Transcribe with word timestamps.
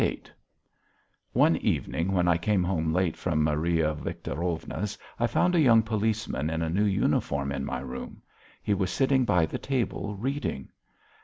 VIII 0.01 0.23
One 1.31 1.57
evening 1.57 2.11
when 2.11 2.27
I 2.27 2.35
came 2.35 2.63
home 2.63 2.91
late 2.91 3.15
from 3.15 3.43
Maria 3.43 3.93
Victorovna's 3.93 4.97
I 5.19 5.27
found 5.27 5.53
a 5.53 5.59
young 5.59 5.83
policeman 5.83 6.49
in 6.49 6.63
a 6.63 6.71
new 6.71 6.85
uniform 6.85 7.51
in 7.51 7.63
my 7.65 7.81
room; 7.81 8.23
he 8.63 8.73
was 8.73 8.89
sitting 8.89 9.25
by 9.25 9.45
the 9.45 9.59
table 9.59 10.15
reading. 10.15 10.69